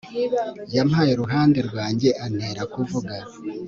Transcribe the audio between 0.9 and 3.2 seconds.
uruhande rwanjye antera kuvuga